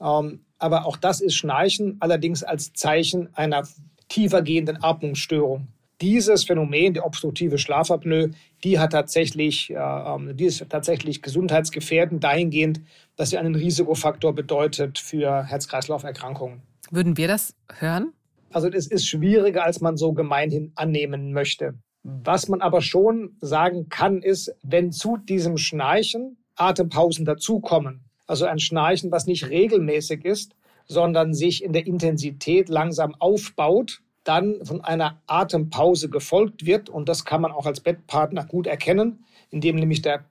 Ähm, 0.01 0.45
aber 0.59 0.87
auch 0.87 0.97
das 0.97 1.21
ist 1.21 1.35
Schnarchen, 1.35 1.97
allerdings 2.01 2.43
als 2.43 2.73
Zeichen 2.73 3.29
einer 3.35 3.65
tiefer 4.09 4.41
gehenden 4.43 4.83
Atmungsstörung. 4.83 5.69
Dieses 6.01 6.45
Phänomen, 6.45 6.95
die 6.95 7.01
obstruktive 7.01 7.59
Schlafapnoe, 7.59 8.31
die 8.63 8.79
hat 8.79 8.93
tatsächlich, 8.93 9.71
äh, 9.71 9.75
ähm, 9.75 10.37
die 10.37 10.45
ist 10.45 10.65
tatsächlich 10.69 11.23
gesundheitsgefährdend 11.23 12.23
dahingehend, 12.23 12.81
dass 13.17 13.31
sie 13.31 13.39
einen 13.39 13.55
Risikofaktor 13.55 14.35
bedeutet 14.35 14.99
für 14.99 15.45
Herz-Kreislauf-Erkrankungen. 15.45 16.63
Würden 16.91 17.17
wir 17.17 17.29
das 17.29 17.55
hören? 17.79 18.13
Also 18.51 18.69
es 18.69 18.87
ist 18.87 19.07
schwieriger, 19.07 19.65
als 19.65 19.81
man 19.81 19.97
so 19.97 20.13
gemeinhin 20.13 20.73
annehmen 20.77 21.33
möchte. 21.33 21.75
Was 22.05 22.49
man 22.49 22.61
aber 22.61 22.83
schon 22.83 23.37
sagen 23.41 23.89
kann, 23.89 24.21
ist, 24.21 24.55
wenn 24.63 24.93
zu 24.93 25.17
diesem 25.17 25.57
Schnarchen 25.57 26.37
Atempausen 26.55 27.25
dazukommen, 27.25 28.05
also 28.27 28.45
ein 28.45 28.59
Schnarchen, 28.59 29.11
was 29.11 29.27
nicht 29.27 29.49
regelmäßig 29.49 30.25
ist, 30.25 30.55
sondern 30.87 31.33
sich 31.33 31.65
in 31.65 31.73
der 31.73 31.87
Intensität 31.87 32.69
langsam 32.69 33.15
aufbaut, 33.19 34.03
dann 34.23 34.65
von 34.65 34.83
einer 34.83 35.23
Atempause 35.27 36.11
gefolgt 36.11 36.67
wird. 36.67 36.91
Und 36.91 37.09
das 37.09 37.25
kann 37.25 37.41
man 37.41 37.53
auch 37.53 37.65
als 37.65 37.81
Bettpartner 37.81 38.45
gut 38.45 38.67
erkennen, 38.67 39.25
indem 39.51 39.77
nämlich 39.77 40.03
der, 40.03 40.27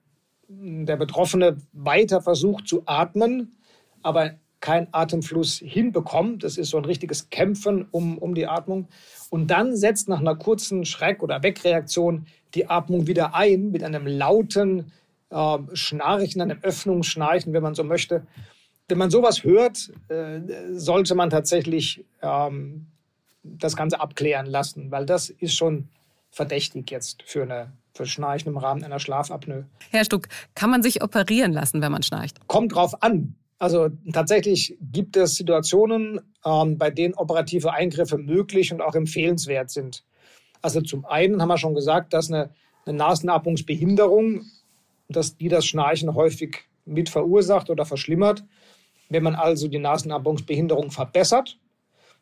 der 0.48 0.96
Betroffene 0.96 1.56
weiter 1.72 2.20
versucht 2.20 2.68
zu 2.68 2.82
atmen, 2.86 3.56
aber 4.02 4.34
keinen 4.64 4.88
Atemfluss 4.92 5.58
hinbekommt. 5.58 6.42
Das 6.42 6.56
ist 6.56 6.70
so 6.70 6.78
ein 6.78 6.86
richtiges 6.86 7.28
Kämpfen 7.28 7.86
um, 7.90 8.16
um 8.16 8.34
die 8.34 8.46
Atmung. 8.46 8.88
Und 9.28 9.48
dann 9.48 9.76
setzt 9.76 10.08
nach 10.08 10.20
einer 10.20 10.36
kurzen 10.36 10.86
Schreck- 10.86 11.22
oder 11.22 11.42
Wegreaktion 11.42 12.26
die 12.54 12.70
Atmung 12.70 13.06
wieder 13.06 13.34
ein 13.34 13.70
mit 13.72 13.84
einem 13.84 14.06
lauten 14.06 14.90
äh, 15.28 15.58
Schnarchen, 15.74 16.40
einem 16.40 16.60
Öffnungsschnarchen, 16.62 17.52
wenn 17.52 17.62
man 17.62 17.74
so 17.74 17.84
möchte. 17.84 18.26
Wenn 18.88 18.96
man 18.96 19.10
sowas 19.10 19.44
hört, 19.44 19.92
äh, 20.08 20.40
sollte 20.72 21.14
man 21.14 21.28
tatsächlich 21.28 22.02
ähm, 22.22 22.86
das 23.42 23.76
Ganze 23.76 24.00
abklären 24.00 24.46
lassen, 24.46 24.90
weil 24.90 25.04
das 25.04 25.28
ist 25.28 25.56
schon 25.56 25.88
verdächtig 26.30 26.90
jetzt 26.90 27.22
für 27.26 27.42
eine 27.42 27.70
für 27.92 28.06
Schnarchen 28.06 28.48
im 28.48 28.56
Rahmen 28.56 28.82
einer 28.82 28.98
Schlafapnoe. 28.98 29.66
Herr 29.90 30.04
Stuck, 30.04 30.26
kann 30.54 30.70
man 30.70 30.82
sich 30.82 31.02
operieren 31.02 31.52
lassen, 31.52 31.80
wenn 31.82 31.92
man 31.92 32.02
schnarcht? 32.02 32.48
Kommt 32.48 32.74
drauf 32.74 33.02
an. 33.02 33.36
Also 33.58 33.88
tatsächlich 34.12 34.76
gibt 34.80 35.16
es 35.16 35.36
Situationen, 35.36 36.20
ähm, 36.44 36.76
bei 36.76 36.90
denen 36.90 37.14
operative 37.14 37.72
Eingriffe 37.72 38.18
möglich 38.18 38.72
und 38.72 38.82
auch 38.82 38.94
empfehlenswert 38.94 39.70
sind. 39.70 40.04
Also 40.60 40.80
zum 40.80 41.04
einen 41.04 41.40
haben 41.40 41.48
wir 41.48 41.58
schon 41.58 41.74
gesagt, 41.74 42.12
dass 42.12 42.30
eine, 42.30 42.50
eine 42.84 42.96
Nasenatmungsbehinderung 42.96 44.44
dass 45.08 45.36
die 45.36 45.48
das 45.48 45.66
Schnarchen 45.66 46.14
häufig 46.14 46.64
mit 46.84 47.08
verursacht 47.08 47.70
oder 47.70 47.84
verschlimmert. 47.84 48.44
Wenn 49.08 49.22
man 49.22 49.34
also 49.34 49.68
die 49.68 49.78
Nasenatmungsbehinderung 49.78 50.90
verbessert, 50.90 51.58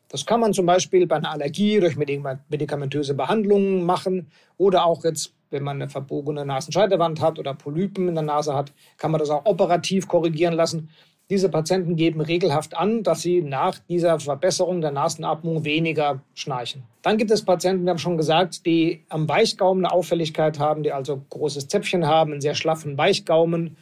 das 0.09 0.25
kann 0.25 0.41
man 0.41 0.53
zum 0.53 0.65
Beispiel 0.65 1.07
bei 1.07 1.15
einer 1.15 1.31
Allergie 1.31 1.79
durch 1.79 1.95
medikamentöse 1.95 3.13
Behandlungen 3.13 3.83
machen 3.85 4.27
oder 4.57 4.85
auch 4.85 5.03
jetzt, 5.03 5.33
wenn 5.49 5.63
man 5.63 5.81
eine 5.81 5.89
verbogene 5.89 6.45
Nasenscheidewand 6.45 7.21
hat 7.21 7.39
oder 7.39 7.53
Polypen 7.53 8.09
in 8.09 8.15
der 8.15 8.23
Nase 8.23 8.53
hat, 8.53 8.73
kann 8.97 9.11
man 9.11 9.19
das 9.19 9.29
auch 9.29 9.45
operativ 9.45 10.07
korrigieren 10.07 10.53
lassen. 10.53 10.89
Diese 11.33 11.49
Patienten 11.49 11.95
geben 11.95 12.21
regelhaft 12.21 12.77
an, 12.77 13.01
dass 13.01 13.23
sie 13.23 13.41
nach 13.41 13.79
dieser 13.89 14.19
Verbesserung 14.19 14.81
der 14.81 14.91
Nasenatmung 14.91 15.65
weniger 15.65 16.21
schnarchen. 16.35 16.83
Dann 17.01 17.17
gibt 17.17 17.31
es 17.31 17.43
Patienten, 17.43 17.85
wir 17.85 17.89
haben 17.89 17.97
schon 17.97 18.17
gesagt, 18.17 18.67
die 18.67 19.03
am 19.09 19.27
Weichgaumen 19.27 19.83
eine 19.83 19.95
Auffälligkeit 19.95 20.59
haben, 20.59 20.83
die 20.83 20.91
also 20.91 21.23
großes 21.31 21.69
Zäpfchen 21.69 22.05
haben, 22.05 22.33
einen 22.33 22.41
sehr 22.41 22.53
schlaffen 22.53 22.99
Weichgaumen. 22.99 23.77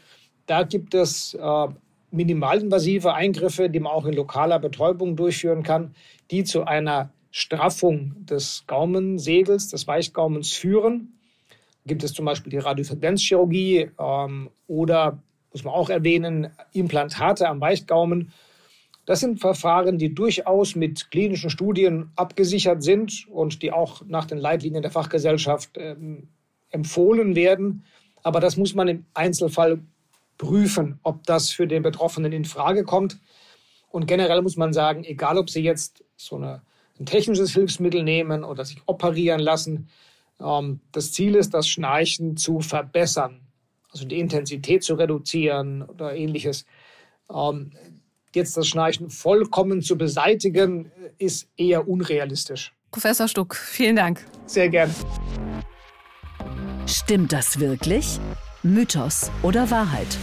Da 0.46 0.63
gibt 0.63 0.93
es 0.93 1.34
äh, 1.34 1.67
minimalinvasive 2.12 3.13
Eingriffe, 3.13 3.70
die 3.70 3.81
man 3.81 3.91
auch 3.91 4.05
in 4.05 4.13
lokaler 4.13 4.58
Betäubung 4.58 5.17
durchführen 5.17 5.62
kann, 5.62 5.93
die 6.31 6.46
zu 6.46 6.63
einer 6.63 7.12
Straffung 7.31 8.15
des 8.20 8.63
Gaumensegels, 8.65 9.67
des 9.67 9.88
Weichgaumens 9.88 10.53
führen. 10.53 11.20
Gibt 11.86 12.05
es 12.05 12.13
zum 12.13 12.24
Beispiel 12.24 12.51
die 12.51 12.60
Radiofrequenzchirurgie 12.60 13.91
ähm, 14.00 14.50
oder 14.67 15.22
muss 15.51 15.63
man 15.63 15.74
auch 15.74 15.89
erwähnen, 15.89 16.50
Implantate 16.74 17.48
am 17.48 17.62
Weichgaumen. 17.62 18.31
Das 19.05 19.20
sind 19.20 19.39
Verfahren, 19.39 19.98
die 19.98 20.13
durchaus 20.13 20.75
mit 20.75 21.12
klinischen 21.12 21.50
Studien 21.50 22.12
abgesichert 22.15 22.84
sind 22.84 23.27
und 23.29 23.62
die 23.62 23.72
auch 23.72 24.03
nach 24.05 24.25
den 24.25 24.38
Leitlinien 24.38 24.81
der 24.81 24.91
Fachgesellschaft 24.91 25.72
ähm, 25.75 26.29
empfohlen 26.70 27.36
werden. 27.36 27.84
Aber 28.24 28.39
das 28.39 28.58
muss 28.58 28.75
man 28.75 28.88
im 28.88 29.05
Einzelfall 29.13 29.79
prüfen, 30.38 31.00
ob 31.03 31.24
das 31.25 31.51
für 31.51 31.67
den 31.67 31.84
Betroffenen 31.84 32.31
in 32.31 32.46
Frage 32.46 32.84
kommt. 32.84 33.20
Und 33.89 34.08
generell 34.08 34.41
muss 34.41 34.55
man 34.55 34.72
sagen, 34.72 35.03
egal 35.03 35.38
ob 35.38 35.50
Sie 35.50 35.62
jetzt 35.62 36.05
so 36.15 36.38
eine, 36.38 36.62
ein 37.00 37.05
technisches 37.05 37.53
Hilfsmittel 37.53 38.03
nehmen 38.03 38.43
oder 38.43 38.63
sich 38.63 38.81
operieren 38.86 39.41
lassen, 39.41 39.89
ähm, 40.39 40.79
das 40.91 41.12
Ziel 41.12 41.36
ist, 41.36 41.53
das 41.53 41.67
Schnarchen 41.67 42.38
zu 42.38 42.62
verbessern 42.62 43.41
also 43.91 44.05
die 44.05 44.19
Intensität 44.19 44.83
zu 44.83 44.95
reduzieren 44.95 45.83
oder 45.83 46.15
ähnliches. 46.15 46.65
Ähm, 47.29 47.71
jetzt 48.33 48.57
das 48.57 48.67
Schnarchen 48.67 49.10
vollkommen 49.10 49.81
zu 49.81 49.98
beseitigen, 49.98 50.91
ist 51.17 51.50
eher 51.57 51.88
unrealistisch. 51.88 52.74
Professor 52.91 53.27
Stuck, 53.27 53.55
vielen 53.55 53.95
Dank. 53.95 54.25
Sehr 54.45 54.69
gern. 54.69 54.93
Stimmt 56.88 57.31
das 57.31 57.60
wirklich? 57.60 58.19
Mythos 58.63 59.31
oder 59.43 59.71
Wahrheit? 59.71 60.17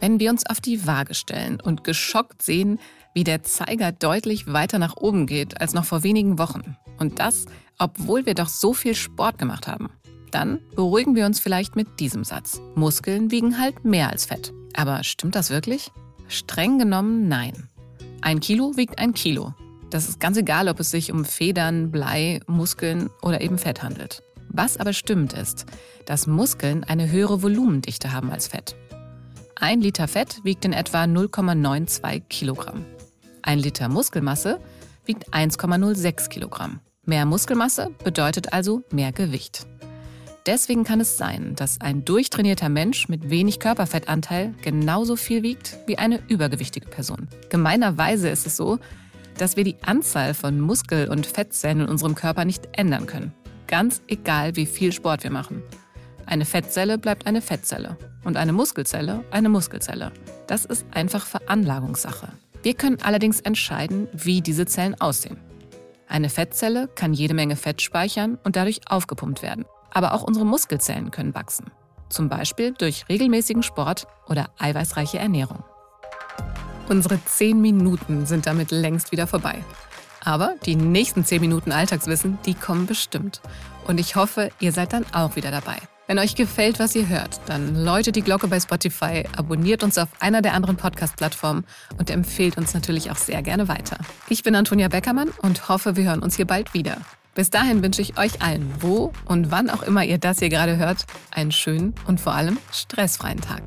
Wenn 0.00 0.18
wir 0.18 0.30
uns 0.30 0.46
auf 0.46 0.60
die 0.60 0.86
Waage 0.86 1.14
stellen 1.14 1.60
und 1.60 1.84
geschockt 1.84 2.42
sehen, 2.42 2.78
wie 3.14 3.24
der 3.24 3.42
Zeiger 3.42 3.92
deutlich 3.92 4.46
weiter 4.46 4.78
nach 4.78 4.96
oben 4.96 5.26
geht 5.26 5.60
als 5.60 5.74
noch 5.74 5.84
vor 5.84 6.02
wenigen 6.02 6.38
Wochen. 6.38 6.76
Und 6.98 7.18
das, 7.18 7.46
obwohl 7.78 8.26
wir 8.26 8.34
doch 8.34 8.48
so 8.48 8.72
viel 8.72 8.94
Sport 8.94 9.38
gemacht 9.38 9.66
haben. 9.66 9.90
Dann 10.30 10.60
beruhigen 10.74 11.14
wir 11.14 11.26
uns 11.26 11.40
vielleicht 11.40 11.76
mit 11.76 12.00
diesem 12.00 12.24
Satz. 12.24 12.60
Muskeln 12.74 13.30
wiegen 13.30 13.58
halt 13.58 13.84
mehr 13.84 14.10
als 14.10 14.26
Fett. 14.26 14.52
Aber 14.74 15.02
stimmt 15.04 15.34
das 15.34 15.50
wirklich? 15.50 15.90
Streng 16.28 16.78
genommen 16.78 17.28
nein. 17.28 17.68
Ein 18.20 18.40
Kilo 18.40 18.76
wiegt 18.76 18.98
ein 18.98 19.14
Kilo. 19.14 19.54
Das 19.90 20.08
ist 20.08 20.20
ganz 20.20 20.36
egal, 20.36 20.68
ob 20.68 20.78
es 20.78 20.90
sich 20.90 21.12
um 21.12 21.24
Federn, 21.24 21.90
Blei, 21.90 22.40
Muskeln 22.46 23.10
oder 23.22 23.40
eben 23.40 23.58
Fett 23.58 23.82
handelt. 23.82 24.22
Was 24.48 24.76
aber 24.76 24.92
stimmt 24.92 25.32
ist, 25.32 25.66
dass 26.06 26.26
Muskeln 26.26 26.84
eine 26.84 27.10
höhere 27.10 27.42
Volumendichte 27.42 28.12
haben 28.12 28.30
als 28.30 28.48
Fett. 28.48 28.76
Ein 29.56 29.80
Liter 29.80 30.08
Fett 30.08 30.40
wiegt 30.44 30.64
in 30.64 30.72
etwa 30.72 31.04
0,92 31.04 32.22
Kilogramm. 32.28 32.84
Ein 33.42 33.58
Liter 33.58 33.88
Muskelmasse 33.88 34.60
wiegt 35.04 35.32
1,06 35.34 36.28
Kilogramm. 36.28 36.80
Mehr 37.04 37.26
Muskelmasse 37.26 37.90
bedeutet 38.04 38.52
also 38.52 38.82
mehr 38.90 39.12
Gewicht. 39.12 39.66
Deswegen 40.50 40.82
kann 40.82 40.98
es 40.98 41.16
sein, 41.16 41.54
dass 41.54 41.80
ein 41.80 42.04
durchtrainierter 42.04 42.68
Mensch 42.68 43.08
mit 43.08 43.30
wenig 43.30 43.60
Körperfettanteil 43.60 44.52
genauso 44.62 45.14
viel 45.14 45.44
wiegt 45.44 45.78
wie 45.86 45.96
eine 45.96 46.20
übergewichtige 46.26 46.88
Person. 46.88 47.28
Gemeinerweise 47.50 48.28
ist 48.28 48.48
es 48.48 48.56
so, 48.56 48.80
dass 49.38 49.56
wir 49.56 49.62
die 49.62 49.76
Anzahl 49.82 50.34
von 50.34 50.58
Muskel- 50.58 51.08
und 51.08 51.24
Fettzellen 51.24 51.82
in 51.82 51.88
unserem 51.88 52.16
Körper 52.16 52.44
nicht 52.44 52.68
ändern 52.72 53.06
können. 53.06 53.32
ganz 53.68 54.02
egal, 54.08 54.56
wie 54.56 54.66
viel 54.66 54.90
Sport 54.90 55.22
wir 55.22 55.30
machen. 55.30 55.62
Eine 56.26 56.44
Fettzelle 56.44 56.98
bleibt 56.98 57.28
eine 57.28 57.42
Fettzelle 57.42 57.96
und 58.24 58.36
eine 58.36 58.52
Muskelzelle 58.52 59.22
eine 59.30 59.50
Muskelzelle. 59.50 60.10
Das 60.48 60.64
ist 60.64 60.84
einfach 60.90 61.26
Veranlagungssache. 61.26 62.26
Wir 62.64 62.74
können 62.74 62.98
allerdings 63.02 63.40
entscheiden, 63.40 64.08
wie 64.12 64.40
diese 64.40 64.66
Zellen 64.66 65.00
aussehen. 65.00 65.36
Eine 66.08 66.28
Fettzelle 66.28 66.88
kann 66.96 67.14
jede 67.14 67.34
Menge 67.34 67.54
Fett 67.54 67.80
speichern 67.80 68.36
und 68.42 68.56
dadurch 68.56 68.80
aufgepumpt 68.88 69.42
werden. 69.42 69.64
Aber 69.92 70.14
auch 70.14 70.22
unsere 70.22 70.46
Muskelzellen 70.46 71.10
können 71.10 71.34
wachsen. 71.34 71.70
Zum 72.08 72.28
Beispiel 72.28 72.72
durch 72.72 73.08
regelmäßigen 73.08 73.62
Sport 73.62 74.06
oder 74.28 74.50
eiweißreiche 74.58 75.18
Ernährung. 75.18 75.62
Unsere 76.88 77.24
10 77.24 77.60
Minuten 77.60 78.26
sind 78.26 78.46
damit 78.46 78.72
längst 78.72 79.12
wieder 79.12 79.26
vorbei. 79.26 79.64
Aber 80.24 80.54
die 80.66 80.76
nächsten 80.76 81.24
10 81.24 81.40
Minuten 81.40 81.72
Alltagswissen, 81.72 82.38
die 82.44 82.54
kommen 82.54 82.86
bestimmt. 82.86 83.40
Und 83.86 84.00
ich 84.00 84.16
hoffe, 84.16 84.50
ihr 84.60 84.72
seid 84.72 84.92
dann 84.92 85.06
auch 85.12 85.36
wieder 85.36 85.50
dabei. 85.50 85.76
Wenn 86.08 86.18
euch 86.18 86.34
gefällt, 86.34 86.80
was 86.80 86.96
ihr 86.96 87.08
hört, 87.08 87.40
dann 87.46 87.76
läutet 87.76 88.16
die 88.16 88.22
Glocke 88.22 88.48
bei 88.48 88.58
Spotify, 88.58 89.22
abonniert 89.36 89.84
uns 89.84 89.96
auf 89.96 90.08
einer 90.18 90.42
der 90.42 90.54
anderen 90.54 90.76
Podcast-Plattformen 90.76 91.64
und 91.98 92.10
empfehlt 92.10 92.58
uns 92.58 92.74
natürlich 92.74 93.12
auch 93.12 93.16
sehr 93.16 93.42
gerne 93.42 93.68
weiter. 93.68 93.96
Ich 94.28 94.42
bin 94.42 94.56
Antonia 94.56 94.88
Beckermann 94.88 95.28
und 95.42 95.68
hoffe, 95.68 95.94
wir 95.94 96.02
hören 96.02 96.24
uns 96.24 96.34
hier 96.34 96.46
bald 96.46 96.74
wieder. 96.74 96.96
Bis 97.34 97.50
dahin 97.50 97.82
wünsche 97.82 98.02
ich 98.02 98.18
euch 98.18 98.42
allen, 98.42 98.72
wo 98.80 99.12
und 99.24 99.50
wann 99.50 99.70
auch 99.70 99.82
immer 99.82 100.04
ihr 100.04 100.18
das 100.18 100.40
hier 100.40 100.48
gerade 100.48 100.76
hört, 100.76 101.06
einen 101.30 101.52
schönen 101.52 101.94
und 102.06 102.20
vor 102.20 102.34
allem 102.34 102.58
stressfreien 102.72 103.40
Tag. 103.40 103.62